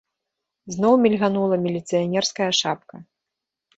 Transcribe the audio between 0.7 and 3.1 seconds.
Зноў мільганула міліцыянерская шапка.